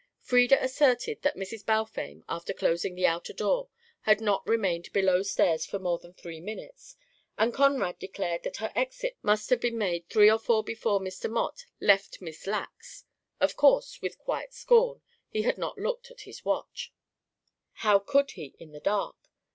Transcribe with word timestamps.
Frieda 0.19 0.57
asserted 0.63 1.21
that 1.21 1.35
Mrs. 1.35 1.63
Balfame, 1.63 2.23
after 2.27 2.53
closing 2.55 2.95
the 2.95 3.05
outer 3.05 3.33
door, 3.33 3.69
had 3.99 4.19
not 4.19 4.43
remained 4.47 4.91
below 4.93 5.21
stairs 5.21 5.63
for 5.67 5.77
more 5.77 5.99
than 5.99 6.11
three 6.11 6.39
minutes, 6.41 6.95
and 7.37 7.53
Conrad 7.53 7.99
declared 7.99 8.41
that 8.41 8.57
her 8.57 8.71
exit 8.75 9.15
must 9.21 9.51
have 9.51 9.59
been 9.61 9.77
made 9.77 10.09
three 10.09 10.27
or 10.27 10.39
four 10.39 10.63
before 10.63 10.99
Mr. 10.99 11.29
Mott 11.29 11.67
left 11.79 12.19
Miss 12.19 12.47
Lacke's. 12.47 13.03
Of 13.39 13.55
course 13.55 14.01
with 14.01 14.17
quiet 14.17 14.55
scorn 14.55 15.03
he 15.29 15.43
had 15.43 15.59
not 15.59 15.77
looked 15.77 16.09
at 16.09 16.21
his 16.21 16.43
watch. 16.43 16.91
How 17.85 17.99
could 17.99 18.31
he 18.31 18.55
in 18.57 18.71
the 18.71 18.79
dark? 18.79 19.29